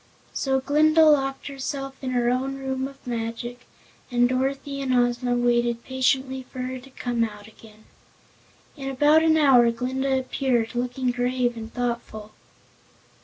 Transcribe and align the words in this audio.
So 0.33 0.59
Glinda 0.59 1.05
locked 1.05 1.45
herself 1.45 1.95
in 2.03 2.09
her 2.09 2.31
own 2.31 2.55
Room 2.57 2.87
of 2.87 3.05
Magic 3.05 3.67
and 4.09 4.27
Dorothy 4.27 4.81
and 4.81 4.91
Ozma 4.95 5.35
waited 5.35 5.83
patiently 5.83 6.41
for 6.41 6.57
her 6.63 6.79
to 6.79 6.89
come 6.89 7.23
out 7.23 7.45
again. 7.45 7.85
In 8.75 8.89
about 8.89 9.21
an 9.21 9.37
hour 9.37 9.69
Glinda 9.69 10.17
appeared, 10.17 10.73
looking 10.73 11.11
grave 11.11 11.55
and 11.55 11.71
thoughtful. 11.71 12.31